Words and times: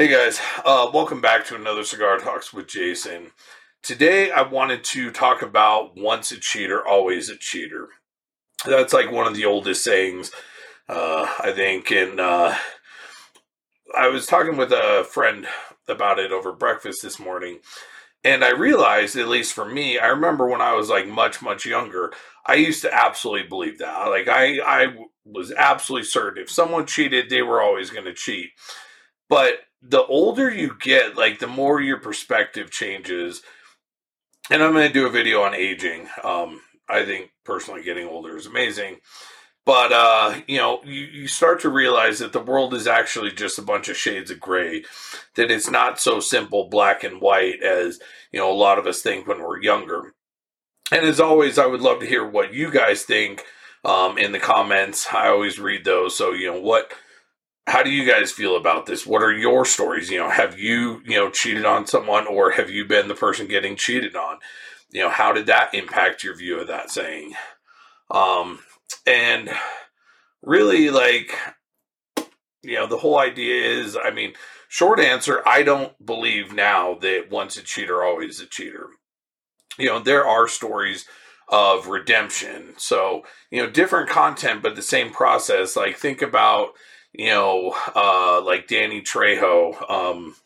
Hey 0.00 0.08
guys, 0.08 0.40
uh, 0.64 0.90
welcome 0.94 1.20
back 1.20 1.44
to 1.44 1.56
another 1.56 1.84
Cigar 1.84 2.16
Talks 2.16 2.54
with 2.54 2.68
Jason. 2.68 3.32
Today 3.82 4.30
I 4.30 4.40
wanted 4.40 4.82
to 4.84 5.10
talk 5.10 5.42
about 5.42 5.94
once 5.94 6.32
a 6.32 6.40
cheater, 6.40 6.82
always 6.82 7.28
a 7.28 7.36
cheater. 7.36 7.88
That's 8.64 8.94
like 8.94 9.12
one 9.12 9.26
of 9.26 9.34
the 9.34 9.44
oldest 9.44 9.84
sayings, 9.84 10.32
uh, 10.88 11.30
I 11.40 11.52
think. 11.52 11.90
And 11.90 12.18
uh, 12.18 12.54
I 13.94 14.08
was 14.08 14.24
talking 14.24 14.56
with 14.56 14.72
a 14.72 15.04
friend 15.04 15.46
about 15.86 16.18
it 16.18 16.32
over 16.32 16.50
breakfast 16.50 17.02
this 17.02 17.20
morning. 17.20 17.58
And 18.24 18.42
I 18.42 18.52
realized, 18.52 19.16
at 19.16 19.28
least 19.28 19.52
for 19.52 19.66
me, 19.66 19.98
I 19.98 20.06
remember 20.06 20.48
when 20.48 20.62
I 20.62 20.72
was 20.72 20.88
like 20.88 21.08
much, 21.08 21.42
much 21.42 21.66
younger, 21.66 22.10
I 22.46 22.54
used 22.54 22.80
to 22.84 22.94
absolutely 22.94 23.48
believe 23.48 23.76
that. 23.80 24.06
Like 24.08 24.28
I, 24.28 24.60
I 24.60 24.96
was 25.26 25.52
absolutely 25.52 26.06
certain 26.06 26.42
if 26.42 26.50
someone 26.50 26.86
cheated, 26.86 27.28
they 27.28 27.42
were 27.42 27.60
always 27.60 27.90
going 27.90 28.06
to 28.06 28.14
cheat. 28.14 28.52
But 29.28 29.58
the 29.82 30.04
older 30.04 30.50
you 30.50 30.76
get, 30.80 31.16
like 31.16 31.38
the 31.38 31.46
more 31.46 31.80
your 31.80 31.98
perspective 31.98 32.70
changes. 32.70 33.42
And 34.50 34.62
I'm 34.62 34.72
going 34.72 34.88
to 34.88 34.92
do 34.92 35.06
a 35.06 35.10
video 35.10 35.42
on 35.42 35.54
aging. 35.54 36.08
Um, 36.22 36.60
I 36.88 37.04
think 37.04 37.30
personally 37.44 37.82
getting 37.82 38.06
older 38.06 38.36
is 38.36 38.46
amazing. 38.46 38.98
But 39.66 39.92
uh, 39.92 40.40
you 40.48 40.58
know, 40.58 40.80
you, 40.84 41.02
you 41.02 41.28
start 41.28 41.60
to 41.60 41.68
realize 41.68 42.18
that 42.18 42.32
the 42.32 42.40
world 42.40 42.74
is 42.74 42.86
actually 42.86 43.30
just 43.30 43.58
a 43.58 43.62
bunch 43.62 43.88
of 43.88 43.96
shades 43.96 44.30
of 44.30 44.40
gray, 44.40 44.84
that 45.36 45.50
it's 45.50 45.70
not 45.70 46.00
so 46.00 46.18
simple 46.18 46.68
black 46.68 47.04
and 47.04 47.20
white 47.20 47.62
as 47.62 48.00
you 48.32 48.40
know 48.40 48.50
a 48.50 48.54
lot 48.54 48.78
of 48.78 48.86
us 48.86 49.02
think 49.02 49.26
when 49.26 49.40
we're 49.40 49.62
younger. 49.62 50.14
And 50.90 51.04
as 51.04 51.20
always, 51.20 51.58
I 51.58 51.66
would 51.66 51.82
love 51.82 52.00
to 52.00 52.06
hear 52.06 52.26
what 52.26 52.52
you 52.52 52.70
guys 52.72 53.04
think 53.04 53.44
um, 53.84 54.18
in 54.18 54.32
the 54.32 54.40
comments. 54.40 55.06
I 55.12 55.28
always 55.28 55.58
read 55.58 55.84
those. 55.84 56.16
So, 56.16 56.32
you 56.32 56.52
know, 56.52 56.60
what 56.60 56.92
how 57.66 57.82
do 57.82 57.90
you 57.90 58.04
guys 58.04 58.32
feel 58.32 58.56
about 58.56 58.86
this? 58.86 59.06
What 59.06 59.22
are 59.22 59.32
your 59.32 59.64
stories? 59.64 60.10
You 60.10 60.18
know, 60.18 60.30
have 60.30 60.58
you, 60.58 61.02
you 61.04 61.16
know, 61.16 61.30
cheated 61.30 61.64
on 61.64 61.86
someone 61.86 62.26
or 62.26 62.52
have 62.52 62.70
you 62.70 62.84
been 62.84 63.08
the 63.08 63.14
person 63.14 63.46
getting 63.46 63.76
cheated 63.76 64.16
on? 64.16 64.38
You 64.90 65.02
know, 65.02 65.10
how 65.10 65.32
did 65.32 65.46
that 65.46 65.74
impact 65.74 66.24
your 66.24 66.34
view 66.34 66.58
of 66.58 66.66
that 66.66 66.90
saying? 66.90 67.34
Um, 68.10 68.60
and 69.06 69.50
really 70.42 70.90
like, 70.90 71.36
you 72.62 72.74
know, 72.74 72.86
the 72.86 72.98
whole 72.98 73.18
idea 73.18 73.62
is, 73.62 73.96
I 74.02 74.10
mean, 74.10 74.34
short 74.68 74.98
answer, 74.98 75.42
I 75.46 75.62
don't 75.62 76.04
believe 76.04 76.52
now 76.52 76.94
that 76.94 77.30
once 77.30 77.56
a 77.56 77.62
cheater, 77.62 78.02
always 78.02 78.40
a 78.40 78.46
cheater. 78.46 78.88
You 79.78 79.86
know, 79.86 80.00
there 80.00 80.26
are 80.26 80.48
stories 80.48 81.06
of 81.48 81.86
redemption. 81.86 82.74
So, 82.76 83.22
you 83.50 83.62
know, 83.62 83.70
different 83.70 84.10
content, 84.10 84.62
but 84.62 84.76
the 84.76 84.82
same 84.82 85.10
process. 85.10 85.76
Like, 85.76 85.96
think 85.96 86.20
about, 86.20 86.70
you 87.12 87.26
know, 87.26 87.74
uh, 87.94 88.40
like 88.42 88.68
Danny 88.68 89.02
Trejo. 89.02 89.90
Um, 89.90 90.36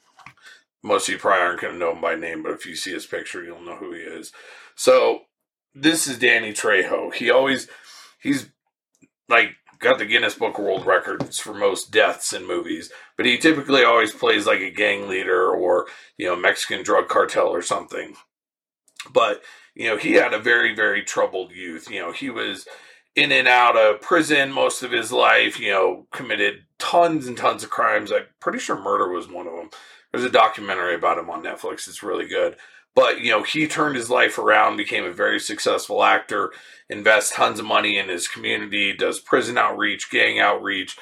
most 0.83 1.09
of 1.09 1.15
you 1.15 1.19
probably 1.19 1.41
aren't 1.41 1.61
going 1.61 1.73
to 1.73 1.79
know 1.79 1.93
him 1.93 2.01
by 2.01 2.15
name, 2.15 2.43
but 2.43 2.53
if 2.53 2.67
you 2.67 2.77
see 2.77 2.93
his 2.93 3.07
picture, 3.07 3.43
you'll 3.43 3.63
know 3.63 3.77
who 3.77 3.93
he 3.93 4.01
is. 4.01 4.33
So 4.75 5.23
this 5.75 6.07
is 6.07 6.19
Danny 6.19 6.53
Trejo. 6.53 7.13
He 7.13 7.31
always 7.31 7.69
he's 8.21 8.49
like 9.29 9.57
got 9.79 9.99
the 9.99 10.07
Guinness 10.07 10.35
Book 10.35 10.59
of 10.59 10.65
World 10.65 10.87
Records 10.87 11.39
for 11.39 11.55
most 11.55 11.91
deaths 11.91 12.33
in 12.33 12.47
movies, 12.47 12.91
but 13.17 13.27
he 13.27 13.39
typically 13.39 13.85
always 13.85 14.13
plays 14.13 14.47
like 14.47 14.61
a 14.61 14.71
gang 14.71 15.09
leader 15.09 15.51
or 15.51 15.87
you 16.17 16.27
know 16.27 16.37
Mexican 16.37 16.85
drug 16.85 17.09
cartel 17.09 17.49
or 17.49 17.63
something. 17.63 18.15
But 19.13 19.43
you 19.75 19.89
know 19.89 19.97
he 19.97 20.13
had 20.13 20.33
a 20.33 20.39
very 20.39 20.75
very 20.75 21.03
troubled 21.03 21.53
youth. 21.53 21.91
You 21.91 22.01
know 22.01 22.13
he 22.13 22.31
was 22.31 22.67
in 23.17 23.31
and 23.33 23.47
out 23.47 23.77
of 23.77 24.01
prison 24.01 24.51
most 24.51 24.83
of 24.83 24.91
his 24.91 25.13
life, 25.13 25.61
you 25.61 25.71
know, 25.71 26.07
committed 26.13 26.65
tons 26.79 27.27
and 27.27 27.37
tons 27.37 27.63
of 27.63 27.71
crimes. 27.71 28.11
I'm 28.13 28.25
pretty 28.41 28.59
sure 28.59 28.81
murder 28.81 29.09
was 29.09 29.29
one 29.29 29.47
of 29.47 29.55
them. 29.55 29.71
There's 30.13 30.25
a 30.25 30.31
documentary 30.31 30.95
about 30.95 31.19
him 31.19 31.31
on 31.31 31.43
Netflix. 31.43 31.89
It's 31.89 32.03
really 32.03 32.27
good. 32.27 32.57
But, 32.95 33.21
you 33.21 33.31
know, 33.31 33.43
he 33.43 33.67
turned 33.67 33.97
his 33.97 34.11
life 34.11 34.39
around, 34.39 34.77
became 34.77 35.05
a 35.05 35.13
very 35.13 35.41
successful 35.41 36.05
actor, 36.05 36.53
invests 36.89 37.35
tons 37.35 37.59
of 37.59 37.67
money 37.67 37.99
in 37.99 38.09
his 38.09 38.29
community, 38.29 38.93
does 38.93 39.19
prison 39.19 39.59
outreach, 39.59 40.11
gang 40.11 40.39
outreach, 40.39 40.97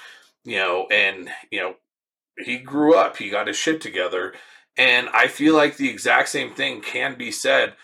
you 0.44 0.56
know, 0.56 0.87
and, 0.91 1.28
you 1.50 1.60
know, 1.60 1.75
he 2.38 2.56
grew 2.56 2.94
up, 2.94 3.19
he 3.19 3.28
got 3.28 3.47
his 3.47 3.56
shit 3.56 3.82
together. 3.82 4.32
And 4.76 5.08
I 5.10 5.28
feel 5.28 5.54
like 5.54 5.76
the 5.76 5.91
exact 5.91 6.31
same 6.31 6.54
thing 6.54 6.81
can 6.81 7.19
be 7.19 7.31
said 7.31 7.75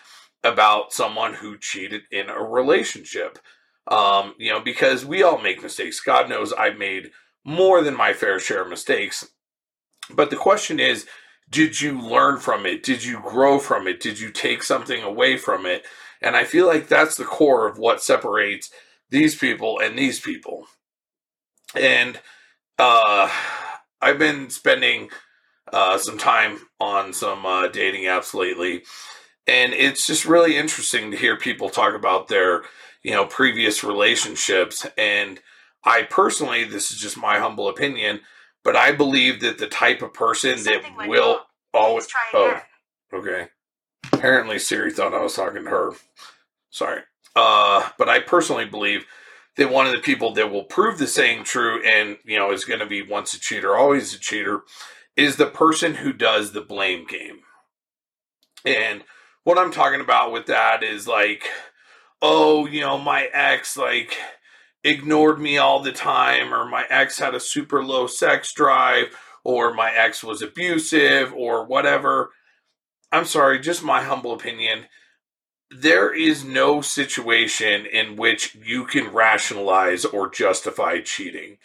about 0.43 0.91
someone 0.91 1.35
who 1.35 1.57
cheated 1.57 2.01
in 2.11 2.29
a 2.29 2.43
relationship 2.43 3.37
um, 3.87 4.35
you 4.37 4.51
know, 4.51 4.59
because 4.59 5.05
we 5.05 5.23
all 5.23 5.39
make 5.39 5.63
mistakes. 5.63 5.99
God 5.99 6.29
knows 6.29 6.53
I've 6.53 6.77
made 6.77 7.11
more 7.45 7.81
than 7.81 7.95
my 7.95 8.13
fair 8.13 8.39
share 8.39 8.63
of 8.63 8.69
mistakes. 8.69 9.27
But 10.09 10.29
the 10.29 10.35
question 10.35 10.79
is, 10.79 11.05
did 11.49 11.81
you 11.81 11.99
learn 11.99 12.39
from 12.39 12.65
it? 12.65 12.83
Did 12.83 13.03
you 13.03 13.19
grow 13.21 13.59
from 13.59 13.87
it? 13.87 13.99
Did 13.99 14.19
you 14.19 14.31
take 14.31 14.61
something 14.63 15.01
away 15.01 15.37
from 15.37 15.65
it? 15.65 15.85
And 16.21 16.35
I 16.35 16.43
feel 16.43 16.67
like 16.67 16.87
that's 16.87 17.15
the 17.15 17.25
core 17.25 17.67
of 17.67 17.77
what 17.77 18.03
separates 18.03 18.69
these 19.09 19.35
people 19.35 19.79
and 19.79 19.97
these 19.97 20.19
people. 20.19 20.67
And 21.75 22.19
uh, 22.77 23.31
I've 24.01 24.19
been 24.19 24.49
spending 24.49 25.09
uh, 25.71 25.97
some 25.97 26.17
time 26.17 26.59
on 26.79 27.13
some 27.13 27.45
uh, 27.45 27.67
dating 27.67 28.03
apps 28.03 28.33
lately, 28.33 28.83
and 29.47 29.73
it's 29.73 30.07
just 30.07 30.25
really 30.25 30.57
interesting 30.57 31.11
to 31.11 31.17
hear 31.17 31.37
people 31.37 31.69
talk 31.69 31.93
about 31.93 32.27
their 32.27 32.63
you 33.03 33.11
know, 33.11 33.25
previous 33.25 33.83
relationships. 33.83 34.85
And 34.97 35.39
I 35.83 36.03
personally, 36.03 36.63
this 36.63 36.91
is 36.91 36.99
just 36.99 37.17
my 37.17 37.39
humble 37.39 37.67
opinion, 37.69 38.21
but 38.63 38.75
I 38.75 38.91
believe 38.91 39.41
that 39.41 39.57
the 39.57 39.67
type 39.67 40.01
of 40.01 40.13
person 40.13 40.57
Something 40.57 40.97
that 40.97 41.07
will 41.07 41.41
always. 41.73 42.07
Oh, 42.33 42.59
okay. 43.13 43.47
Apparently, 44.11 44.59
Siri 44.59 44.91
thought 44.91 45.13
I 45.13 45.21
was 45.21 45.35
talking 45.35 45.63
to 45.63 45.69
her. 45.69 45.91
Sorry. 46.69 47.01
Uh, 47.35 47.89
but 47.97 48.09
I 48.09 48.19
personally 48.19 48.65
believe 48.65 49.05
that 49.55 49.71
one 49.71 49.85
of 49.85 49.91
the 49.91 49.99
people 49.99 50.33
that 50.33 50.51
will 50.51 50.63
prove 50.63 50.97
the 50.97 51.07
saying 51.07 51.43
true 51.43 51.83
and, 51.83 52.17
you 52.23 52.37
know, 52.37 52.51
is 52.51 52.65
going 52.65 52.79
to 52.79 52.85
be 52.85 53.01
once 53.01 53.33
a 53.33 53.39
cheater, 53.39 53.75
always 53.75 54.13
a 54.13 54.19
cheater, 54.19 54.61
is 55.15 55.35
the 55.35 55.47
person 55.47 55.95
who 55.95 56.13
does 56.13 56.51
the 56.51 56.61
blame 56.61 57.05
game. 57.05 57.39
And 58.65 59.03
what 59.43 59.57
I'm 59.57 59.71
talking 59.71 60.01
about 60.01 60.31
with 60.31 60.45
that 60.47 60.83
is 60.83 61.07
like, 61.07 61.43
oh, 62.21 62.65
you 62.65 62.81
know, 62.81 62.97
my 62.97 63.25
ex 63.33 63.77
like 63.77 64.17
ignored 64.83 65.39
me 65.39 65.57
all 65.57 65.81
the 65.81 65.91
time, 65.91 66.53
or 66.53 66.65
my 66.65 66.85
ex 66.89 67.19
had 67.19 67.35
a 67.35 67.39
super 67.39 67.83
low 67.83 68.07
sex 68.07 68.53
drive, 68.53 69.07
or 69.43 69.73
my 69.73 69.91
ex 69.91 70.23
was 70.23 70.41
abusive, 70.41 71.33
or 71.33 71.65
whatever. 71.65 72.31
I'm 73.11 73.25
sorry, 73.25 73.59
just 73.59 73.83
my 73.83 74.03
humble 74.03 74.33
opinion. 74.33 74.85
There 75.71 76.13
is 76.13 76.43
no 76.43 76.81
situation 76.81 77.85
in 77.85 78.15
which 78.15 78.55
you 78.55 78.85
can 78.85 79.13
rationalize 79.13 80.03
or 80.05 80.29
justify 80.29 81.01
cheating. 81.01 81.57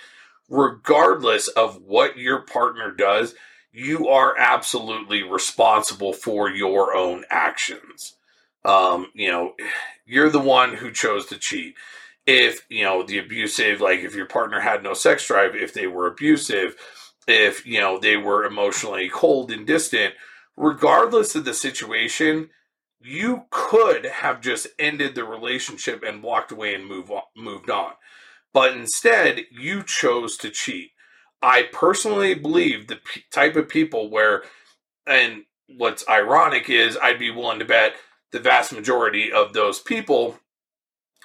Regardless 0.48 1.48
of 1.48 1.82
what 1.82 2.18
your 2.18 2.42
partner 2.42 2.90
does, 2.90 3.34
you 3.72 4.08
are 4.08 4.36
absolutely 4.38 5.22
responsible 5.22 6.12
for 6.12 6.50
your 6.50 6.94
own 6.94 7.24
actions 7.30 8.16
um, 8.64 9.08
you 9.14 9.30
know, 9.30 9.54
you're 10.06 10.30
the 10.30 10.40
one 10.40 10.74
who 10.74 10.90
chose 10.90 11.26
to 11.26 11.38
cheat. 11.38 11.74
If, 12.26 12.64
you 12.70 12.84
know, 12.84 13.02
the 13.02 13.18
abusive, 13.18 13.80
like 13.80 14.00
if 14.00 14.14
your 14.14 14.26
partner 14.26 14.60
had 14.60 14.82
no 14.82 14.94
sex 14.94 15.26
drive, 15.26 15.54
if 15.54 15.74
they 15.74 15.86
were 15.86 16.06
abusive, 16.06 16.74
if, 17.28 17.66
you 17.66 17.80
know, 17.80 17.98
they 17.98 18.16
were 18.16 18.44
emotionally 18.44 19.10
cold 19.10 19.50
and 19.50 19.66
distant, 19.66 20.14
regardless 20.56 21.34
of 21.34 21.44
the 21.44 21.54
situation, 21.54 22.48
you 23.00 23.44
could 23.50 24.06
have 24.06 24.40
just 24.40 24.66
ended 24.78 25.14
the 25.14 25.24
relationship 25.24 26.02
and 26.02 26.22
walked 26.22 26.50
away 26.50 26.74
and 26.74 26.86
move 26.86 27.10
on, 27.10 27.22
moved 27.36 27.68
on. 27.68 27.92
But 28.54 28.74
instead, 28.74 29.42
you 29.50 29.82
chose 29.82 30.38
to 30.38 30.48
cheat. 30.48 30.92
I 31.42 31.64
personally 31.72 32.34
believe 32.34 32.86
the 32.86 32.96
p- 32.96 33.24
type 33.30 33.56
of 33.56 33.68
people 33.68 34.08
where, 34.08 34.44
and 35.06 35.42
what's 35.76 36.08
ironic 36.08 36.70
is 36.70 36.96
I'd 36.96 37.18
be 37.18 37.30
willing 37.30 37.58
to 37.58 37.66
bet 37.66 37.94
the 38.34 38.40
vast 38.40 38.72
majority 38.72 39.30
of 39.30 39.52
those 39.52 39.78
people 39.78 40.36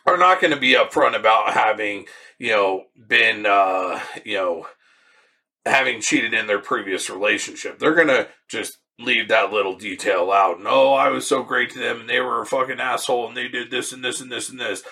are 0.05 0.15
not 0.15 0.39
going 0.39 0.53
to 0.53 0.59
be 0.59 0.75
upfront 0.75 1.15
about 1.15 1.53
having, 1.53 2.05
you 2.37 2.51
know, 2.51 2.83
been, 3.07 3.47
uh, 3.47 3.99
you 4.23 4.35
know, 4.35 4.67
having 5.65 6.01
cheated 6.01 6.35
in 6.35 6.45
their 6.45 6.59
previous 6.59 7.09
relationship. 7.09 7.79
They're 7.79 7.95
going 7.95 8.09
to 8.09 8.27
just 8.47 8.77
leave 8.99 9.27
that 9.29 9.51
little 9.51 9.75
detail 9.75 10.31
out. 10.31 10.59
And, 10.59 10.67
oh, 10.67 10.93
I 10.93 11.09
was 11.09 11.25
so 11.25 11.41
great 11.41 11.71
to 11.71 11.79
them 11.79 12.01
and 12.01 12.09
they 12.09 12.19
were 12.19 12.43
a 12.43 12.45
fucking 12.45 12.79
asshole 12.79 13.27
and 13.27 13.35
they 13.35 13.47
did 13.47 13.71
this 13.71 13.91
and 13.91 14.03
this 14.03 14.21
and 14.21 14.31
this 14.31 14.49
and 14.49 14.59
this. 14.59 14.83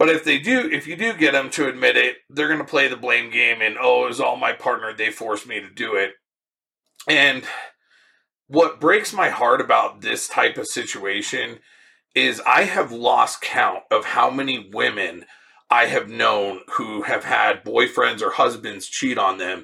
But 0.00 0.08
if 0.08 0.24
they 0.24 0.40
do, 0.40 0.68
if 0.72 0.88
you 0.88 0.96
do 0.96 1.12
get 1.12 1.34
them 1.34 1.50
to 1.50 1.68
admit 1.68 1.96
it, 1.96 2.16
they're 2.30 2.48
going 2.48 2.58
to 2.58 2.64
play 2.64 2.88
the 2.88 2.96
blame 2.96 3.30
game 3.30 3.62
and, 3.62 3.76
oh, 3.80 4.06
it 4.06 4.08
was 4.08 4.20
all 4.20 4.36
my 4.36 4.54
partner. 4.54 4.92
They 4.92 5.12
forced 5.12 5.46
me 5.46 5.60
to 5.60 5.70
do 5.70 5.94
it. 5.94 6.14
And 7.08 7.44
what 8.52 8.80
breaks 8.80 9.12
my 9.14 9.30
heart 9.30 9.60
about 9.62 10.02
this 10.02 10.28
type 10.28 10.58
of 10.58 10.68
situation 10.68 11.60
is 12.14 12.42
I 12.46 12.64
have 12.64 12.92
lost 12.92 13.42
count 13.42 13.84
of 13.90 14.06
how 14.06 14.30
many 14.30 14.70
women 14.72 15.26
I 15.70 15.86
have 15.86 16.08
known 16.10 16.62
who 16.74 17.02
have 17.02 17.24
had 17.24 17.64
boyfriends 17.64 18.22
or 18.22 18.32
husbands 18.32 18.88
cheat 18.88 19.18
on 19.18 19.38
them. 19.38 19.58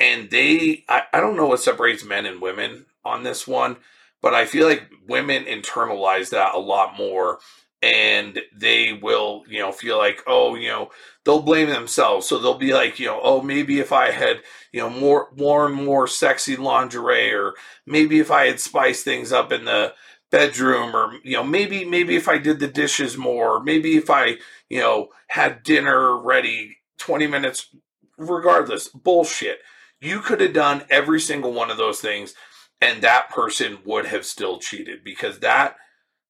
and 0.00 0.30
they 0.30 0.84
I, 0.88 1.02
I 1.12 1.20
don't 1.20 1.36
know 1.36 1.46
what 1.46 1.60
separates 1.60 2.04
men 2.04 2.26
and 2.26 2.40
women 2.40 2.86
on 3.04 3.22
this 3.22 3.46
one 3.46 3.76
but 4.22 4.34
i 4.34 4.44
feel 4.44 4.66
like 4.66 4.90
women 5.08 5.44
internalize 5.44 6.30
that 6.30 6.54
a 6.54 6.58
lot 6.58 6.96
more 6.96 7.38
and 7.82 8.40
they 8.54 8.92
will 8.92 9.44
you 9.48 9.58
know 9.58 9.72
feel 9.72 9.98
like 9.98 10.22
oh 10.26 10.54
you 10.54 10.68
know 10.68 10.90
they'll 11.24 11.42
blame 11.42 11.68
themselves. 11.68 12.26
So 12.26 12.38
they'll 12.38 12.58
be 12.58 12.72
like 12.74 12.98
you 12.98 13.06
know 13.06 13.20
oh 13.22 13.42
maybe 13.42 13.80
if 13.80 13.92
i 13.92 14.10
had 14.10 14.40
you 14.72 14.80
know 14.80 14.90
more 14.90 15.28
worn 15.36 15.72
more 15.72 16.06
sexy 16.06 16.56
lingerie 16.56 17.32
or 17.32 17.54
maybe 17.86 18.18
if 18.18 18.30
i 18.30 18.46
had 18.46 18.60
spiced 18.60 19.04
things 19.04 19.32
up 19.32 19.52
in 19.52 19.64
the 19.64 19.94
bedroom 20.30 20.94
or 20.94 21.14
you 21.24 21.32
know 21.32 21.44
maybe 21.44 21.84
maybe 21.84 22.14
if 22.16 22.28
i 22.28 22.36
did 22.36 22.60
the 22.60 22.68
dishes 22.68 23.16
more 23.16 23.62
maybe 23.62 23.96
if 23.96 24.10
i 24.10 24.36
you 24.68 24.78
know 24.78 25.08
had 25.28 25.62
dinner 25.62 26.20
ready 26.20 26.76
20 26.98 27.26
minutes 27.26 27.74
regardless 28.18 28.88
bullshit. 28.88 29.60
You 30.00 30.20
could 30.20 30.40
have 30.40 30.52
done 30.52 30.84
every 30.90 31.20
single 31.20 31.52
one 31.52 31.70
of 31.70 31.76
those 31.76 32.00
things 32.00 32.34
and 32.80 33.02
that 33.02 33.30
person 33.30 33.78
would 33.84 34.06
have 34.06 34.24
still 34.24 34.58
cheated 34.58 35.02
because 35.02 35.40
that 35.40 35.76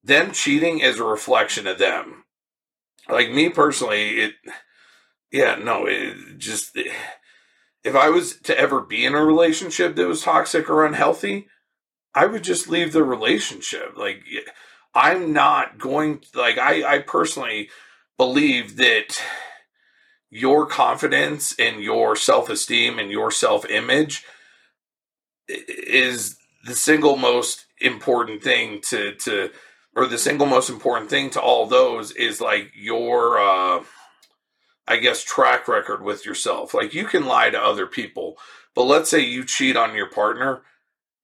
them 0.03 0.33
cheating 0.33 0.81
is 0.81 0.99
a 0.99 1.05
reflection 1.05 1.67
of 1.67 1.79
them. 1.79 2.25
Like 3.09 3.31
me 3.31 3.49
personally 3.49 4.21
it 4.21 4.35
yeah 5.31 5.56
no 5.56 5.87
it 5.87 6.39
just 6.39 6.77
if 7.85 7.95
i 7.95 8.09
was 8.09 8.37
to 8.41 8.59
ever 8.59 8.81
be 8.81 9.05
in 9.05 9.15
a 9.15 9.25
relationship 9.25 9.95
that 9.95 10.06
was 10.09 10.23
toxic 10.23 10.69
or 10.71 10.87
unhealthy 10.87 11.49
i 12.15 12.27
would 12.27 12.43
just 12.45 12.69
leave 12.69 12.93
the 12.93 13.05
relationship. 13.05 13.97
Like 13.97 14.25
i'm 14.95 15.33
not 15.33 15.79
going 15.79 16.23
like 16.35 16.59
i 16.59 16.97
i 16.97 16.99
personally 16.99 17.71
believe 18.17 18.77
that 18.77 19.23
your 20.31 20.67
confidence 20.67 21.55
and 21.59 21.83
your 21.83 22.15
self-esteem 22.15 22.99
and 22.99 23.11
your 23.11 23.31
self-image 23.31 24.25
is 25.49 26.37
the 26.65 26.75
single 26.75 27.17
most 27.17 27.67
important 27.81 28.43
thing 28.43 28.81
to 28.83 29.15
to 29.15 29.51
or 29.99 30.06
the 30.06 30.17
single 30.17 30.47
most 30.47 30.71
important 30.71 31.11
thing 31.11 31.29
to 31.31 31.41
all 31.41 31.67
those 31.67 32.12
is 32.12 32.41
like 32.41 32.71
your 32.75 33.39
uh 33.41 33.83
I 34.87 34.97
guess 34.97 35.25
track 35.25 35.69
record 35.69 36.03
with 36.03 36.25
yourself. 36.25 36.73
Like 36.73 36.95
you 36.95 37.05
can 37.05 37.27
lie 37.27 37.50
to 37.50 37.61
other 37.61 37.87
people, 37.87 38.39
but 38.75 38.85
let's 38.85 39.11
say 39.11 39.21
you 39.21 39.45
cheat 39.45 39.77
on 39.77 39.95
your 39.95 40.09
partner, 40.09 40.62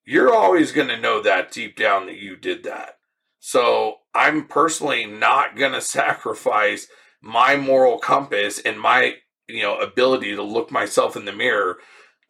you're 0.05 0.35
always 0.35 0.73
going 0.73 0.89
to 0.89 1.01
know 1.01 1.23
that 1.23 1.51
deep 1.51 1.77
down 1.77 2.07
that 2.07 2.19
you 2.19 2.37
did 2.37 2.65
that. 2.65 2.99
So, 3.41 3.99
I'm 4.15 4.47
personally 4.47 5.07
not 5.07 5.57
going 5.57 5.73
to 5.75 5.81
sacrifice 5.81 6.89
my 7.23 7.57
moral 7.57 7.99
compass 7.99 8.59
and 8.59 8.79
my, 8.79 9.15
you 9.49 9.63
know, 9.63 9.79
ability 9.79 10.35
to 10.35 10.43
look 10.43 10.71
myself 10.71 11.17
in 11.17 11.25
the 11.25 11.33
mirror 11.33 11.79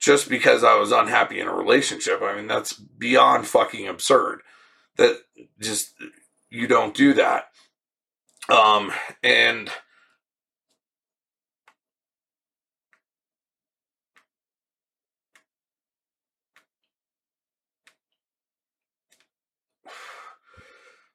just 0.00 0.28
because 0.28 0.62
I 0.62 0.76
was 0.76 0.92
unhappy 0.92 1.40
in 1.40 1.48
a 1.48 1.54
relationship. 1.54 2.20
I 2.22 2.36
mean, 2.36 2.46
that's 2.46 2.74
beyond 2.74 3.46
fucking 3.46 3.88
absurd. 3.88 4.42
That 4.96 5.18
just 5.58 5.94
you 6.54 6.68
don't 6.68 6.94
do 6.94 7.14
that. 7.14 7.46
Um 8.48 8.92
and 9.22 9.70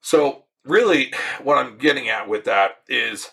So, 0.01 0.45
really, 0.65 1.13
what 1.44 1.59
I'm 1.59 1.77
getting 1.77 2.09
at 2.09 2.27
with 2.27 2.45
that 2.45 2.77
is 2.88 3.30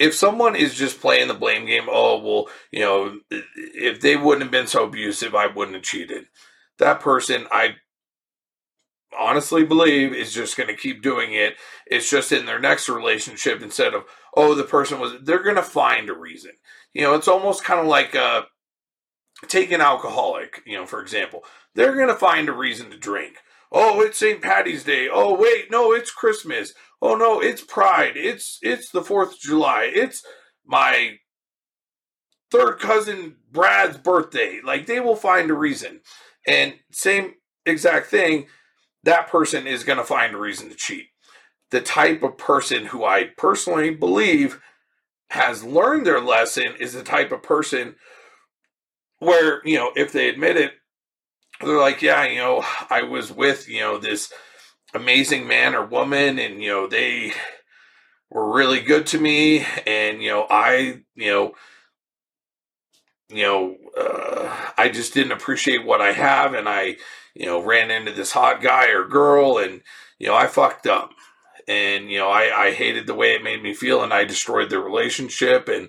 if 0.00 0.14
someone 0.14 0.56
is 0.56 0.74
just 0.74 1.00
playing 1.00 1.28
the 1.28 1.34
blame 1.34 1.66
game, 1.66 1.84
oh, 1.88 2.18
well, 2.18 2.48
you 2.72 2.80
know, 2.80 3.20
if 3.30 4.00
they 4.00 4.16
wouldn't 4.16 4.42
have 4.42 4.50
been 4.50 4.66
so 4.66 4.84
abusive, 4.84 5.34
I 5.34 5.46
wouldn't 5.46 5.76
have 5.76 5.84
cheated. 5.84 6.26
That 6.78 6.98
person, 7.00 7.46
I 7.52 7.76
honestly 9.18 9.64
believe, 9.64 10.14
is 10.14 10.32
just 10.32 10.56
going 10.56 10.68
to 10.68 10.76
keep 10.76 11.02
doing 11.02 11.32
it. 11.32 11.54
It's 11.86 12.10
just 12.10 12.32
in 12.32 12.46
their 12.46 12.58
next 12.58 12.88
relationship 12.88 13.62
instead 13.62 13.94
of, 13.94 14.04
oh, 14.36 14.54
the 14.54 14.64
person 14.64 15.00
was, 15.00 15.14
they're 15.22 15.42
going 15.42 15.56
to 15.56 15.62
find 15.62 16.08
a 16.08 16.14
reason. 16.14 16.52
You 16.92 17.02
know, 17.02 17.14
it's 17.14 17.28
almost 17.28 17.64
kind 17.64 17.80
of 17.80 17.86
like 17.86 18.14
uh, 18.14 18.42
take 19.48 19.70
an 19.72 19.80
alcoholic, 19.80 20.62
you 20.66 20.76
know, 20.76 20.86
for 20.86 21.00
example. 21.00 21.44
They're 21.74 21.96
going 21.96 22.08
to 22.08 22.14
find 22.14 22.48
a 22.48 22.52
reason 22.52 22.90
to 22.90 22.98
drink. 22.98 23.36
Oh, 23.70 24.02
it's 24.02 24.18
St. 24.18 24.42
Patty's 24.42 24.84
Day. 24.84 25.08
Oh, 25.10 25.34
wait, 25.34 25.70
no, 25.70 25.92
it's 25.92 26.10
Christmas 26.10 26.74
oh 27.02 27.16
no, 27.16 27.40
it's 27.40 27.62
Pride. 27.62 28.12
It's 28.16 28.58
it's 28.62 28.90
the 28.90 29.02
Fourth 29.02 29.34
of 29.34 29.40
July. 29.40 29.90
It's 29.92 30.24
my 30.64 31.16
third 32.50 32.78
cousin 32.78 33.36
Brad's 33.50 33.98
birthday. 33.98 34.60
Like 34.64 34.86
they 34.86 35.00
will 35.00 35.16
find 35.16 35.50
a 35.50 35.54
reason. 35.54 36.00
And 36.46 36.74
same 36.92 37.34
exact 37.66 38.06
thing, 38.06 38.46
that 39.04 39.28
person 39.28 39.66
is 39.66 39.84
going 39.84 39.98
to 39.98 40.04
find 40.04 40.34
a 40.34 40.38
reason 40.38 40.68
to 40.70 40.76
cheat. 40.76 41.08
The 41.70 41.80
type 41.80 42.22
of 42.22 42.38
person 42.38 42.86
who 42.86 43.04
I 43.04 43.30
personally 43.36 43.90
believe 43.90 44.60
has 45.30 45.64
learned 45.64 46.06
their 46.06 46.20
lesson 46.20 46.74
is 46.78 46.92
the 46.92 47.02
type 47.02 47.32
of 47.32 47.42
person 47.42 47.96
where, 49.20 49.66
you 49.66 49.76
know, 49.76 49.92
if 49.96 50.12
they 50.12 50.28
admit 50.28 50.56
it, 50.56 50.72
they're 51.60 51.78
like, 51.78 52.02
yeah, 52.02 52.24
you 52.26 52.38
know, 52.38 52.64
I 52.90 53.02
was 53.02 53.32
with, 53.32 53.68
you 53.68 53.80
know, 53.80 53.98
this 53.98 54.30
amazing 54.94 55.46
man 55.46 55.74
or 55.74 55.84
woman 55.86 56.38
and 56.38 56.62
you 56.62 56.68
know 56.68 56.86
they 56.86 57.32
were 58.30 58.52
really 58.52 58.80
good 58.80 59.06
to 59.06 59.18
me 59.18 59.64
and 59.86 60.22
you 60.22 60.30
know 60.30 60.46
i 60.50 61.00
you 61.14 61.30
know 61.30 61.52
you 63.30 63.42
know 63.42 63.76
uh, 63.98 64.70
i 64.78 64.88
just 64.88 65.14
didn't 65.14 65.32
appreciate 65.32 65.84
what 65.86 66.00
i 66.00 66.12
have 66.12 66.54
and 66.54 66.68
i 66.68 66.96
you 67.34 67.46
know 67.46 67.62
ran 67.62 67.90
into 67.90 68.12
this 68.12 68.32
hot 68.32 68.60
guy 68.60 68.88
or 68.88 69.06
girl 69.06 69.58
and 69.58 69.82
you 70.18 70.26
know 70.26 70.34
i 70.34 70.46
fucked 70.46 70.86
up. 70.86 71.10
And 71.68 72.10
you 72.10 72.18
know 72.18 72.28
i 72.28 72.66
i 72.66 72.72
hated 72.72 73.06
the 73.06 73.14
way 73.14 73.34
it 73.34 73.44
made 73.44 73.62
me 73.62 73.74
feel 73.74 74.02
and 74.02 74.12
i 74.12 74.24
destroyed 74.24 74.70
the 74.70 74.78
relationship 74.78 75.68
and 75.68 75.88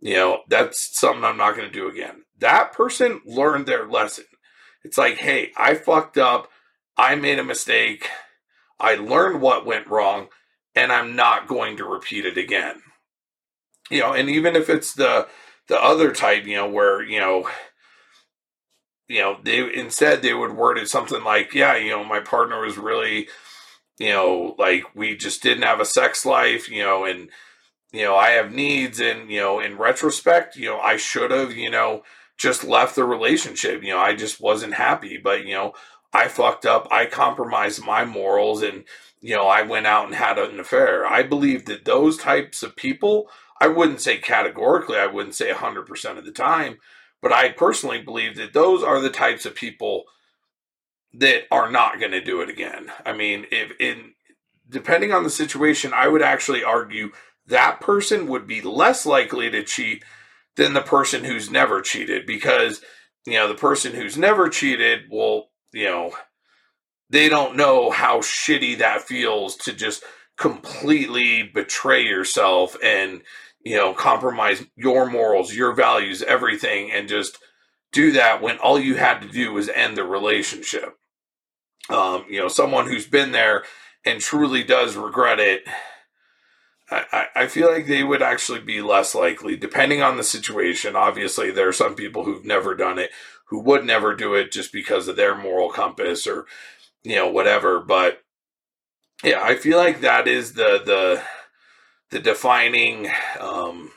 you 0.00 0.14
know 0.14 0.40
that's 0.48 0.98
something 0.98 1.24
i'm 1.24 1.36
not 1.36 1.56
going 1.56 1.68
to 1.68 1.72
do 1.72 1.88
again. 1.88 2.24
That 2.38 2.72
person 2.72 3.20
learned 3.24 3.66
their 3.66 3.86
lesson. 3.88 4.24
It's 4.82 4.98
like 4.98 5.18
hey 5.18 5.52
i 5.56 5.74
fucked 5.74 6.18
up. 6.18 6.48
I 6.96 7.16
made 7.16 7.38
a 7.38 7.44
mistake. 7.44 8.08
I 8.78 8.94
learned 8.94 9.40
what 9.40 9.66
went 9.66 9.88
wrong 9.88 10.28
and 10.74 10.92
I'm 10.92 11.16
not 11.16 11.46
going 11.46 11.76
to 11.76 11.84
repeat 11.84 12.24
it 12.24 12.36
again. 12.36 12.82
You 13.90 14.00
know, 14.00 14.12
and 14.12 14.28
even 14.28 14.56
if 14.56 14.68
it's 14.68 14.94
the 14.94 15.28
the 15.68 15.82
other 15.82 16.12
type, 16.12 16.44
you 16.46 16.56
know, 16.56 16.68
where, 16.68 17.02
you 17.02 17.18
know, 17.18 17.48
you 19.08 19.20
know, 19.20 19.38
they 19.42 19.72
instead 19.74 20.22
they 20.22 20.34
would 20.34 20.52
word 20.52 20.78
it 20.78 20.88
something 20.88 21.22
like, 21.24 21.54
yeah, 21.54 21.76
you 21.76 21.90
know, 21.90 22.04
my 22.04 22.20
partner 22.20 22.60
was 22.60 22.78
really, 22.78 23.28
you 23.98 24.10
know, 24.10 24.54
like 24.58 24.84
we 24.94 25.16
just 25.16 25.42
didn't 25.42 25.64
have 25.64 25.80
a 25.80 25.84
sex 25.84 26.24
life, 26.24 26.70
you 26.70 26.82
know, 26.82 27.04
and 27.04 27.30
you 27.92 28.02
know, 28.02 28.16
I 28.16 28.30
have 28.30 28.52
needs 28.52 28.98
and, 29.00 29.30
you 29.30 29.40
know, 29.40 29.60
in 29.60 29.78
retrospect, 29.78 30.56
you 30.56 30.66
know, 30.66 30.80
I 30.80 30.96
should 30.96 31.30
have, 31.30 31.54
you 31.54 31.70
know, 31.70 32.02
just 32.36 32.64
left 32.64 32.96
the 32.96 33.04
relationship. 33.04 33.82
You 33.82 33.90
know, 33.90 34.00
I 34.00 34.14
just 34.14 34.40
wasn't 34.40 34.74
happy, 34.74 35.18
but 35.18 35.44
you 35.44 35.54
know, 35.54 35.74
I 36.12 36.28
fucked 36.28 36.66
up. 36.66 36.88
I 36.90 37.06
compromised 37.06 37.84
my 37.84 38.04
morals 38.04 38.62
and, 38.62 38.84
you 39.20 39.34
know, 39.34 39.46
I 39.46 39.62
went 39.62 39.86
out 39.86 40.06
and 40.06 40.14
had 40.14 40.38
an 40.38 40.60
affair. 40.60 41.06
I 41.06 41.22
believe 41.22 41.66
that 41.66 41.84
those 41.84 42.16
types 42.16 42.62
of 42.62 42.76
people, 42.76 43.28
I 43.60 43.68
wouldn't 43.68 44.00
say 44.00 44.18
categorically, 44.18 44.96
I 44.96 45.06
wouldn't 45.06 45.34
say 45.34 45.52
100% 45.52 46.18
of 46.18 46.24
the 46.24 46.32
time, 46.32 46.78
but 47.24 47.32
I 47.32 47.52
personally 47.52 48.02
believe 48.02 48.36
that 48.36 48.52
those 48.52 48.82
are 48.82 49.00
the 49.00 49.08
types 49.08 49.46
of 49.46 49.54
people 49.54 50.04
that 51.14 51.44
are 51.50 51.70
not 51.70 51.98
going 51.98 52.12
to 52.12 52.20
do 52.20 52.42
it 52.42 52.50
again. 52.50 52.92
I 53.06 53.14
mean, 53.14 53.46
if 53.50 53.72
in 53.80 54.12
depending 54.68 55.10
on 55.10 55.24
the 55.24 55.30
situation, 55.30 55.94
I 55.94 56.06
would 56.06 56.20
actually 56.20 56.62
argue 56.62 57.12
that 57.46 57.80
person 57.80 58.26
would 58.26 58.46
be 58.46 58.60
less 58.60 59.06
likely 59.06 59.48
to 59.48 59.64
cheat 59.64 60.04
than 60.56 60.74
the 60.74 60.82
person 60.82 61.24
who's 61.24 61.50
never 61.50 61.80
cheated 61.80 62.26
because 62.26 62.82
you 63.24 63.32
know 63.32 63.48
the 63.48 63.54
person 63.54 63.94
who's 63.94 64.18
never 64.18 64.50
cheated 64.50 65.04
will 65.10 65.48
you 65.72 65.86
know, 65.86 66.12
they 67.08 67.30
don't 67.30 67.56
know 67.56 67.90
how 67.90 68.18
shitty 68.18 68.76
that 68.80 69.00
feels 69.00 69.56
to 69.56 69.72
just 69.72 70.04
completely 70.36 71.42
betray 71.54 72.02
yourself 72.02 72.76
and, 72.84 73.22
you 73.64 73.76
know, 73.76 73.92
compromise 73.92 74.64
your 74.76 75.10
morals, 75.10 75.54
your 75.54 75.72
values, 75.72 76.22
everything, 76.22 76.90
and 76.90 77.08
just 77.08 77.38
do 77.92 78.12
that 78.12 78.42
when 78.42 78.58
all 78.58 78.78
you 78.78 78.96
had 78.96 79.20
to 79.20 79.28
do 79.28 79.52
was 79.52 79.68
end 79.68 79.96
the 79.96 80.04
relationship. 80.04 80.98
Um, 81.88 82.24
you 82.28 82.40
know, 82.40 82.48
someone 82.48 82.86
who's 82.86 83.06
been 83.06 83.32
there 83.32 83.64
and 84.04 84.20
truly 84.20 84.62
does 84.62 84.96
regret 84.96 85.40
it. 85.40 85.64
I, 86.90 87.26
I 87.34 87.46
feel 87.46 87.72
like 87.72 87.86
they 87.86 88.04
would 88.04 88.22
actually 88.22 88.60
be 88.60 88.82
less 88.82 89.14
likely, 89.14 89.56
depending 89.56 90.02
on 90.02 90.16
the 90.16 90.22
situation. 90.22 90.94
Obviously, 90.94 91.50
there 91.50 91.66
are 91.66 91.72
some 91.72 91.94
people 91.94 92.24
who've 92.24 92.44
never 92.44 92.74
done 92.74 92.98
it 92.98 93.10
who 93.46 93.60
would 93.60 93.84
never 93.84 94.14
do 94.14 94.34
it 94.34 94.50
just 94.50 94.72
because 94.72 95.08
of 95.08 95.16
their 95.16 95.36
moral 95.36 95.70
compass 95.70 96.26
or 96.26 96.46
you 97.02 97.14
know 97.14 97.28
whatever 97.28 97.80
but 97.80 98.22
yeah 99.22 99.40
i 99.42 99.54
feel 99.54 99.78
like 99.78 100.00
that 100.00 100.26
is 100.26 100.54
the 100.54 100.80
the 100.84 101.22
the 102.14 102.20
defining 102.20 103.08
um 103.40 103.90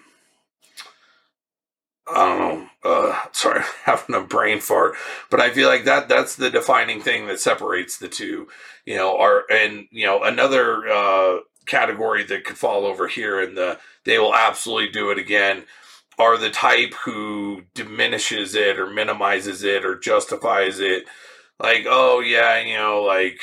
i 2.10 2.16
don't 2.16 2.40
know 2.40 2.68
uh, 2.88 3.20
sorry, 3.32 3.64
having 3.84 4.16
a 4.16 4.22
brain 4.22 4.60
fart, 4.60 4.96
but 5.30 5.40
I 5.40 5.52
feel 5.52 5.68
like 5.68 5.86
that 5.86 6.08
that's 6.08 6.36
the 6.36 6.50
defining 6.50 7.02
thing 7.02 7.28
that 7.28 7.40
separates 7.40 7.98
the 7.98 8.08
two. 8.08 8.48
You 8.86 8.96
know, 8.96 9.18
are 9.18 9.44
and 9.52 9.88
you 9.92 10.06
know 10.06 10.24
another 10.24 10.88
uh, 10.88 11.40
category 11.66 12.24
that 12.24 12.46
could 12.46 12.58
fall 12.58 12.86
over 12.86 13.08
here, 13.08 13.42
and 13.42 13.58
the 13.58 13.80
they 14.06 14.20
will 14.20 14.34
absolutely 14.34 14.92
do 14.92 15.12
it 15.12 15.18
again. 15.18 15.64
Are 16.20 16.38
the 16.38 16.50
type 16.50 16.94
who 17.06 17.64
diminishes 17.76 18.56
it 18.56 18.80
or 18.80 18.88
minimizes 18.88 19.64
it 19.64 19.86
or 19.86 20.00
justifies 20.00 20.80
it, 20.80 21.06
like, 21.60 21.86
oh 21.88 22.22
yeah, 22.22 22.60
you 22.60 22.76
know, 22.76 23.04
like 23.04 23.42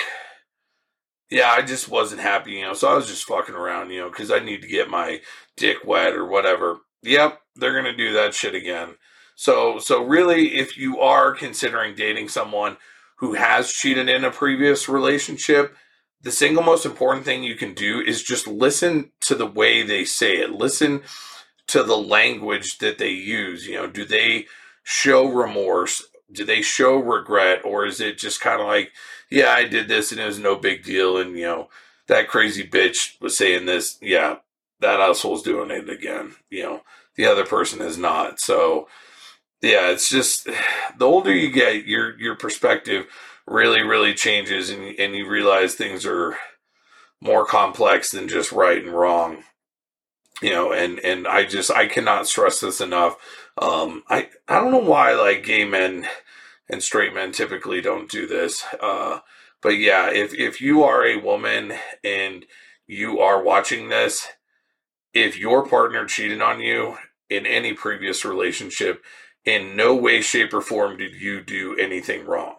yeah, 1.30 1.50
I 1.50 1.62
just 1.62 1.88
wasn't 1.88 2.20
happy, 2.20 2.52
you 2.52 2.62
know, 2.62 2.74
so 2.74 2.88
I 2.88 2.94
was 2.94 3.06
just 3.06 3.24
fucking 3.24 3.54
around, 3.54 3.90
you 3.90 4.00
know, 4.00 4.10
because 4.10 4.30
I 4.30 4.38
need 4.38 4.62
to 4.62 4.68
get 4.68 4.90
my 4.90 5.20
dick 5.56 5.78
wet 5.84 6.12
or 6.12 6.26
whatever. 6.26 6.80
Yep, 7.02 7.40
they're 7.56 7.74
gonna 7.74 7.96
do 7.96 8.12
that 8.12 8.34
shit 8.34 8.54
again. 8.54 8.96
So, 9.36 9.78
so 9.78 10.04
really, 10.04 10.56
if 10.56 10.76
you 10.76 11.00
are 11.00 11.32
considering 11.32 11.94
dating 11.94 12.28
someone 12.28 12.76
who 13.16 13.34
has 13.34 13.72
cheated 13.72 14.08
in 14.08 14.24
a 14.24 14.30
previous 14.30 14.88
relationship, 14.88 15.76
the 16.22 16.32
single 16.32 16.62
most 16.62 16.86
important 16.86 17.24
thing 17.24 17.42
you 17.42 17.54
can 17.54 17.74
do 17.74 18.00
is 18.00 18.22
just 18.22 18.46
listen 18.46 19.12
to 19.20 19.34
the 19.34 19.46
way 19.46 19.82
they 19.82 20.04
say 20.04 20.36
it. 20.38 20.52
Listen 20.52 21.02
to 21.66 21.82
the 21.82 21.96
language 21.96 22.78
that 22.78 22.98
they 22.98 23.10
use. 23.10 23.66
You 23.66 23.74
know, 23.74 23.86
do 23.86 24.04
they 24.04 24.46
show 24.82 25.26
remorse? 25.26 26.02
Do 26.32 26.44
they 26.44 26.62
show 26.62 26.96
regret? 26.96 27.60
Or 27.64 27.84
is 27.84 28.00
it 28.00 28.18
just 28.18 28.40
kind 28.40 28.60
of 28.60 28.66
like, 28.66 28.92
yeah, 29.30 29.50
I 29.50 29.66
did 29.66 29.88
this 29.88 30.12
and 30.12 30.20
it 30.20 30.26
was 30.26 30.38
no 30.38 30.56
big 30.56 30.84
deal. 30.84 31.18
And, 31.18 31.36
you 31.36 31.44
know, 31.44 31.68
that 32.08 32.28
crazy 32.28 32.66
bitch 32.66 33.20
was 33.20 33.36
saying 33.36 33.66
this. 33.66 33.98
Yeah, 34.00 34.36
that 34.80 35.00
asshole's 35.00 35.42
doing 35.42 35.70
it 35.70 35.88
again. 35.88 36.34
You 36.50 36.62
know, 36.62 36.80
the 37.16 37.26
other 37.26 37.44
person 37.44 37.80
is 37.80 37.98
not. 37.98 38.40
So, 38.40 38.88
yeah, 39.62 39.90
it's 39.90 40.08
just 40.08 40.44
the 40.98 41.04
older 41.04 41.32
you 41.32 41.50
get, 41.50 41.86
your 41.86 42.18
your 42.18 42.36
perspective 42.36 43.06
really 43.46 43.82
really 43.82 44.14
changes, 44.14 44.70
and 44.70 44.98
and 44.98 45.14
you 45.14 45.28
realize 45.28 45.74
things 45.74 46.06
are 46.06 46.36
more 47.20 47.46
complex 47.46 48.10
than 48.10 48.28
just 48.28 48.52
right 48.52 48.84
and 48.84 48.92
wrong. 48.92 49.44
You 50.42 50.50
know, 50.50 50.72
and 50.72 50.98
and 51.00 51.26
I 51.26 51.44
just 51.44 51.70
I 51.70 51.86
cannot 51.86 52.28
stress 52.28 52.60
this 52.60 52.80
enough. 52.80 53.16
Um, 53.56 54.02
I 54.08 54.28
I 54.48 54.60
don't 54.60 54.72
know 54.72 54.78
why 54.78 55.14
like 55.14 55.44
gay 55.44 55.64
men 55.64 56.06
and 56.68 56.82
straight 56.82 57.14
men 57.14 57.32
typically 57.32 57.80
don't 57.80 58.10
do 58.10 58.26
this. 58.26 58.64
Uh, 58.80 59.20
but 59.62 59.78
yeah, 59.78 60.10
if 60.10 60.34
if 60.34 60.60
you 60.60 60.82
are 60.82 61.04
a 61.04 61.20
woman 61.20 61.72
and 62.02 62.44
you 62.86 63.20
are 63.20 63.42
watching 63.42 63.88
this, 63.88 64.28
if 65.12 65.38
your 65.38 65.66
partner 65.66 66.04
cheated 66.04 66.42
on 66.42 66.60
you 66.60 66.96
in 67.30 67.46
any 67.46 67.72
previous 67.72 68.24
relationship, 68.24 69.02
in 69.44 69.76
no 69.76 69.94
way, 69.94 70.20
shape, 70.20 70.52
or 70.52 70.60
form 70.60 70.96
did 70.96 71.14
you 71.14 71.42
do 71.42 71.76
anything 71.76 72.26
wrong. 72.26 72.56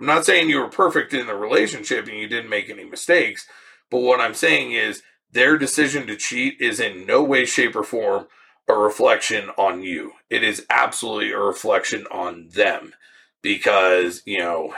I'm 0.00 0.06
not 0.06 0.24
saying 0.24 0.48
you 0.48 0.60
were 0.60 0.68
perfect 0.68 1.12
in 1.12 1.26
the 1.26 1.34
relationship 1.34 2.06
and 2.06 2.16
you 2.16 2.28
didn't 2.28 2.50
make 2.50 2.70
any 2.70 2.84
mistakes, 2.84 3.46
but 3.90 4.00
what 4.00 4.20
I'm 4.20 4.34
saying 4.34 4.72
is 4.72 5.02
their 5.32 5.58
decision 5.58 6.06
to 6.06 6.16
cheat 6.16 6.60
is 6.60 6.80
in 6.80 7.06
no 7.06 7.22
way, 7.22 7.44
shape, 7.44 7.76
or 7.76 7.82
form 7.82 8.26
a 8.68 8.74
reflection 8.74 9.50
on 9.58 9.82
you. 9.82 10.12
It 10.30 10.42
is 10.42 10.64
absolutely 10.70 11.32
a 11.32 11.38
reflection 11.38 12.06
on 12.10 12.48
them 12.50 12.92
because, 13.42 14.22
you 14.24 14.38
know, 14.38 14.74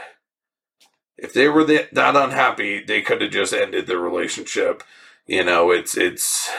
if 1.16 1.32
they 1.32 1.48
were 1.48 1.64
that 1.64 1.88
unhappy, 1.92 2.82
they 2.82 3.02
could 3.02 3.20
have 3.20 3.30
just 3.30 3.52
ended 3.52 3.86
the 3.86 3.98
relationship. 3.98 4.82
You 5.26 5.44
know, 5.44 5.70
it's, 5.70 5.96
it's, 5.96 6.50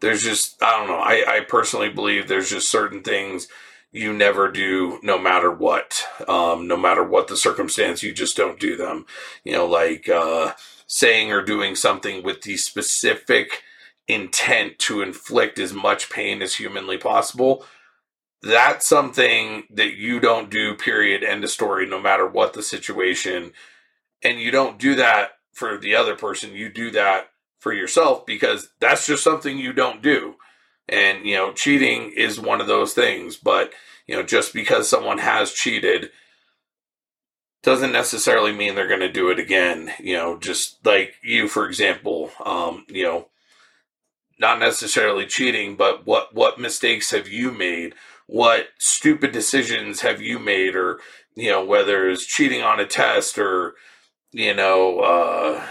there's 0.00 0.22
just, 0.22 0.62
I 0.62 0.70
don't 0.78 0.88
know. 0.88 0.98
I, 0.98 1.36
I 1.36 1.40
personally 1.40 1.90
believe 1.90 2.28
there's 2.28 2.50
just 2.50 2.70
certain 2.70 3.02
things 3.02 3.48
you 3.96 4.12
never 4.12 4.50
do 4.50 4.98
no 5.02 5.18
matter 5.18 5.50
what 5.50 6.04
um, 6.28 6.66
no 6.68 6.76
matter 6.76 7.02
what 7.02 7.28
the 7.28 7.36
circumstance 7.36 8.02
you 8.02 8.12
just 8.12 8.36
don't 8.36 8.60
do 8.60 8.76
them 8.76 9.06
you 9.44 9.52
know 9.52 9.66
like 9.66 10.08
uh, 10.08 10.52
saying 10.86 11.32
or 11.32 11.42
doing 11.42 11.74
something 11.74 12.22
with 12.22 12.42
the 12.42 12.56
specific 12.56 13.62
intent 14.08 14.78
to 14.78 15.02
inflict 15.02 15.58
as 15.58 15.72
much 15.72 16.10
pain 16.10 16.42
as 16.42 16.56
humanly 16.56 16.98
possible 16.98 17.64
that's 18.42 18.86
something 18.86 19.64
that 19.70 19.94
you 19.94 20.20
don't 20.20 20.50
do 20.50 20.74
period 20.74 21.24
end 21.24 21.42
of 21.44 21.50
story 21.50 21.86
no 21.86 22.00
matter 22.00 22.26
what 22.26 22.52
the 22.52 22.62
situation 22.62 23.52
and 24.22 24.40
you 24.40 24.50
don't 24.50 24.78
do 24.78 24.94
that 24.94 25.30
for 25.52 25.78
the 25.78 25.94
other 25.94 26.14
person 26.14 26.52
you 26.52 26.68
do 26.68 26.90
that 26.90 27.30
for 27.58 27.72
yourself 27.72 28.26
because 28.26 28.68
that's 28.80 29.06
just 29.06 29.24
something 29.24 29.58
you 29.58 29.72
don't 29.72 30.02
do 30.02 30.36
and, 30.88 31.26
you 31.26 31.34
know, 31.34 31.52
cheating 31.52 32.12
is 32.16 32.40
one 32.40 32.60
of 32.60 32.66
those 32.66 32.94
things, 32.94 33.36
but, 33.36 33.72
you 34.06 34.14
know, 34.14 34.22
just 34.22 34.54
because 34.54 34.88
someone 34.88 35.18
has 35.18 35.52
cheated 35.52 36.10
doesn't 37.62 37.92
necessarily 37.92 38.52
mean 38.52 38.74
they're 38.74 38.86
going 38.86 39.00
to 39.00 39.10
do 39.10 39.30
it 39.30 39.40
again. 39.40 39.92
You 39.98 40.14
know, 40.14 40.38
just 40.38 40.84
like 40.86 41.16
you, 41.22 41.48
for 41.48 41.66
example, 41.66 42.30
um, 42.44 42.84
you 42.88 43.02
know, 43.02 43.28
not 44.38 44.60
necessarily 44.60 45.26
cheating, 45.26 45.76
but 45.76 46.06
what, 46.06 46.34
what 46.34 46.60
mistakes 46.60 47.10
have 47.10 47.26
you 47.26 47.50
made? 47.50 47.94
What 48.26 48.68
stupid 48.78 49.32
decisions 49.32 50.00
have 50.00 50.20
you 50.20 50.38
made? 50.38 50.74
Or, 50.74 51.00
you 51.34 51.50
know, 51.50 51.64
whether 51.64 52.08
it's 52.08 52.26
cheating 52.26 52.62
on 52.62 52.80
a 52.80 52.86
test 52.86 53.38
or, 53.38 53.74
you 54.32 54.54
know, 54.54 55.00
uh, 55.00 55.66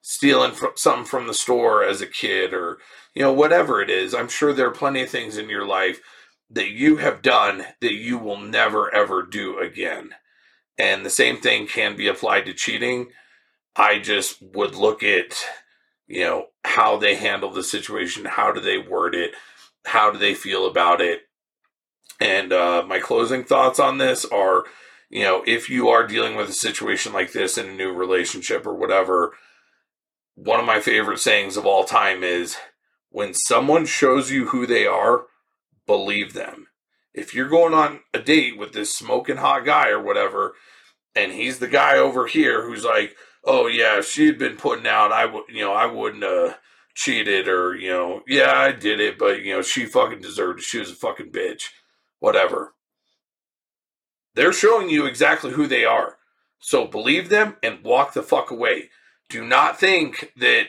stealing 0.00 0.52
from, 0.52 0.72
something 0.76 1.04
from 1.04 1.26
the 1.26 1.34
store 1.34 1.84
as 1.84 2.00
a 2.00 2.06
kid 2.06 2.54
or, 2.54 2.78
you 3.14 3.22
know, 3.22 3.32
whatever 3.32 3.80
it 3.80 3.90
is, 3.90 4.14
I'm 4.14 4.28
sure 4.28 4.52
there 4.52 4.66
are 4.66 4.72
plenty 4.72 5.02
of 5.02 5.10
things 5.10 5.36
in 5.36 5.48
your 5.48 5.66
life 5.66 6.00
that 6.50 6.70
you 6.70 6.96
have 6.96 7.22
done 7.22 7.64
that 7.80 7.94
you 7.94 8.18
will 8.18 8.38
never 8.38 8.92
ever 8.94 9.22
do 9.22 9.58
again. 9.58 10.10
And 10.78 11.04
the 11.04 11.10
same 11.10 11.40
thing 11.40 11.66
can 11.66 11.96
be 11.96 12.08
applied 12.08 12.46
to 12.46 12.54
cheating. 12.54 13.10
I 13.76 13.98
just 13.98 14.42
would 14.42 14.74
look 14.74 15.02
at, 15.02 15.44
you 16.08 16.24
know, 16.24 16.46
how 16.64 16.96
they 16.96 17.14
handle 17.14 17.52
the 17.52 17.62
situation, 17.62 18.24
how 18.24 18.52
do 18.52 18.60
they 18.60 18.78
word 18.78 19.14
it, 19.14 19.32
how 19.84 20.10
do 20.10 20.18
they 20.18 20.34
feel 20.34 20.66
about 20.66 21.00
it. 21.00 21.22
And 22.20 22.52
uh, 22.52 22.84
my 22.86 23.00
closing 23.00 23.44
thoughts 23.44 23.80
on 23.80 23.98
this 23.98 24.24
are, 24.26 24.64
you 25.08 25.24
know, 25.24 25.42
if 25.46 25.70
you 25.70 25.88
are 25.88 26.06
dealing 26.06 26.36
with 26.36 26.50
a 26.50 26.54
situation 26.54 27.12
like 27.12 27.32
this 27.32 27.56
in 27.56 27.68
a 27.68 27.74
new 27.74 27.92
relationship 27.92 28.66
or 28.66 28.74
whatever, 28.74 29.32
one 30.34 30.60
of 30.60 30.66
my 30.66 30.80
favorite 30.80 31.18
sayings 31.18 31.56
of 31.56 31.66
all 31.66 31.84
time 31.84 32.22
is 32.22 32.56
when 33.10 33.34
someone 33.34 33.86
shows 33.86 34.30
you 34.30 34.48
who 34.48 34.66
they 34.66 34.86
are, 34.86 35.24
believe 35.86 36.34
them. 36.34 36.68
If 37.12 37.34
you're 37.34 37.48
going 37.48 37.74
on 37.74 38.00
a 38.14 38.20
date 38.20 38.56
with 38.56 38.72
this 38.72 38.94
smoking 38.94 39.38
hot 39.38 39.64
guy 39.64 39.88
or 39.88 40.00
whatever, 40.00 40.54
and 41.14 41.32
he's 41.32 41.58
the 41.58 41.68
guy 41.68 41.98
over 41.98 42.26
here 42.26 42.64
who's 42.64 42.84
like, 42.84 43.16
"Oh 43.44 43.66
yeah, 43.66 43.98
if 43.98 44.06
she 44.08 44.26
had 44.26 44.38
been 44.38 44.56
putting 44.56 44.86
out, 44.86 45.10
I 45.10 45.26
would, 45.26 45.44
you 45.48 45.62
know, 45.62 45.72
I 45.72 45.86
wouldn't 45.86 46.22
have 46.22 46.58
cheated, 46.94 47.48
or 47.48 47.74
you 47.74 47.90
know, 47.90 48.22
yeah, 48.28 48.52
I 48.52 48.72
did 48.72 49.00
it, 49.00 49.18
but 49.18 49.42
you 49.42 49.52
know, 49.54 49.62
she 49.62 49.86
fucking 49.86 50.20
deserved 50.20 50.60
it. 50.60 50.64
She 50.64 50.78
was 50.78 50.92
a 50.92 50.94
fucking 50.94 51.32
bitch, 51.32 51.70
whatever." 52.20 52.74
They're 54.34 54.52
showing 54.52 54.88
you 54.88 55.06
exactly 55.06 55.50
who 55.52 55.66
they 55.66 55.84
are, 55.84 56.18
so 56.60 56.86
believe 56.86 57.28
them 57.28 57.56
and 57.62 57.82
walk 57.82 58.12
the 58.12 58.22
fuck 58.22 58.50
away. 58.50 58.90
Do 59.28 59.44
not 59.44 59.78
think 59.78 60.32
that 60.36 60.68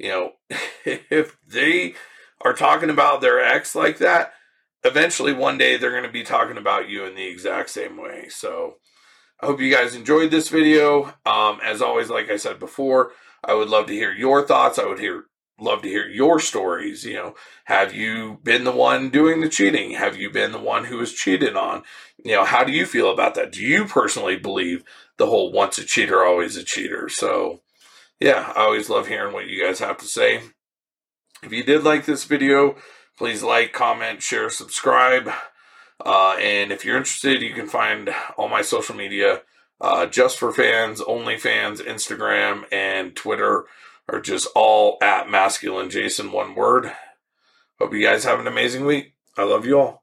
you 0.00 0.08
know, 0.08 0.32
if 0.84 1.36
they 1.46 1.94
are 2.42 2.54
talking 2.54 2.90
about 2.90 3.20
their 3.20 3.38
ex 3.38 3.74
like 3.74 3.98
that, 3.98 4.32
eventually 4.82 5.32
one 5.32 5.58
day 5.58 5.76
they're 5.76 5.90
going 5.90 6.04
to 6.04 6.10
be 6.10 6.22
talking 6.22 6.56
about 6.56 6.88
you 6.88 7.04
in 7.04 7.14
the 7.14 7.26
exact 7.26 7.68
same 7.68 8.00
way. 8.00 8.28
So 8.30 8.76
I 9.40 9.46
hope 9.46 9.60
you 9.60 9.70
guys 9.70 9.94
enjoyed 9.94 10.30
this 10.30 10.48
video. 10.48 11.14
Um, 11.26 11.60
as 11.62 11.82
always, 11.82 12.08
like 12.08 12.30
I 12.30 12.36
said 12.36 12.58
before, 12.58 13.12
I 13.44 13.52
would 13.52 13.68
love 13.68 13.86
to 13.86 13.92
hear 13.92 14.12
your 14.12 14.46
thoughts. 14.46 14.78
I 14.78 14.86
would 14.86 14.98
hear 14.98 15.24
love 15.60 15.82
to 15.82 15.88
hear 15.88 16.08
your 16.08 16.40
stories. 16.40 17.04
You 17.04 17.14
know, 17.14 17.34
have 17.64 17.94
you 17.94 18.38
been 18.42 18.64
the 18.64 18.72
one 18.72 19.10
doing 19.10 19.40
the 19.40 19.48
cheating? 19.48 19.92
Have 19.92 20.16
you 20.16 20.30
been 20.30 20.52
the 20.52 20.58
one 20.58 20.84
who 20.84 20.98
was 20.98 21.12
cheated 21.12 21.56
on? 21.56 21.82
You 22.24 22.36
know, 22.36 22.44
how 22.44 22.64
do 22.64 22.72
you 22.72 22.86
feel 22.86 23.10
about 23.10 23.34
that? 23.34 23.52
Do 23.52 23.62
you 23.62 23.84
personally 23.84 24.36
believe 24.36 24.84
the 25.16 25.26
whole 25.26 25.52
once 25.52 25.78
a 25.78 25.84
cheater, 25.84 26.24
always 26.24 26.56
a 26.56 26.64
cheater? 26.64 27.08
So 27.08 27.60
yeah, 28.20 28.52
I 28.54 28.60
always 28.64 28.90
love 28.90 29.08
hearing 29.08 29.32
what 29.32 29.46
you 29.46 29.64
guys 29.64 29.78
have 29.78 29.98
to 29.98 30.06
say. 30.06 30.42
If 31.42 31.52
you 31.52 31.62
did 31.62 31.84
like 31.84 32.04
this 32.04 32.24
video, 32.24 32.76
please 33.16 33.42
like, 33.42 33.72
comment, 33.72 34.22
share, 34.22 34.50
subscribe. 34.50 35.30
Uh, 36.04 36.36
and 36.40 36.70
if 36.70 36.84
you're 36.84 36.96
interested, 36.96 37.42
you 37.42 37.54
can 37.54 37.66
find 37.66 38.10
all 38.36 38.48
my 38.48 38.62
social 38.62 38.94
media 38.94 39.42
uh, 39.80 40.06
just 40.06 40.38
for 40.38 40.52
fans, 40.52 41.00
only 41.00 41.38
fans, 41.38 41.80
Instagram 41.80 42.64
and 42.70 43.16
Twitter 43.16 43.64
are 44.10 44.20
just 44.20 44.48
all 44.54 44.98
at 45.00 45.30
masculine 45.30 45.90
Jason, 45.90 46.32
one 46.32 46.54
word. 46.54 46.92
Hope 47.78 47.94
you 47.94 48.02
guys 48.02 48.24
have 48.24 48.40
an 48.40 48.46
amazing 48.46 48.84
week. 48.84 49.14
I 49.38 49.44
love 49.44 49.64
you 49.64 49.78
all. 49.80 49.99